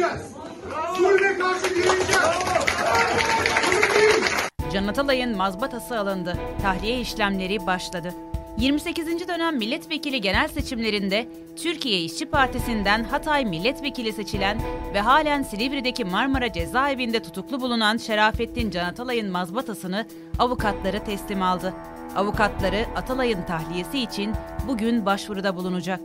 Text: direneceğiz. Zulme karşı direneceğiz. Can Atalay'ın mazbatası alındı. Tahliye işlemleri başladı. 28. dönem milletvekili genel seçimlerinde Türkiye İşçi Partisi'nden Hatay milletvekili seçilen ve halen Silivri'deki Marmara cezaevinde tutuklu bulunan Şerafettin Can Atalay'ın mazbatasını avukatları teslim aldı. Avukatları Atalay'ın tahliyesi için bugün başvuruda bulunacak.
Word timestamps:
direneceğiz. 0.00 0.32
Zulme 0.96 1.38
karşı 1.38 1.74
direneceğiz. 1.74 2.20
Can 4.72 4.86
Atalay'ın 4.86 5.36
mazbatası 5.36 5.98
alındı. 5.98 6.36
Tahliye 6.62 7.00
işlemleri 7.00 7.66
başladı. 7.66 8.14
28. 8.58 9.28
dönem 9.28 9.56
milletvekili 9.56 10.20
genel 10.20 10.48
seçimlerinde 10.48 11.28
Türkiye 11.56 12.00
İşçi 12.00 12.26
Partisi'nden 12.26 13.04
Hatay 13.04 13.44
milletvekili 13.44 14.12
seçilen 14.12 14.58
ve 14.94 15.00
halen 15.00 15.42
Silivri'deki 15.42 16.04
Marmara 16.04 16.52
cezaevinde 16.52 17.22
tutuklu 17.22 17.60
bulunan 17.60 17.96
Şerafettin 17.96 18.70
Can 18.70 18.84
Atalay'ın 18.84 19.30
mazbatasını 19.30 20.06
avukatları 20.38 21.04
teslim 21.04 21.42
aldı. 21.42 21.74
Avukatları 22.16 22.86
Atalay'ın 22.96 23.42
tahliyesi 23.42 23.98
için 23.98 24.32
bugün 24.68 25.06
başvuruda 25.06 25.56
bulunacak. 25.56 26.00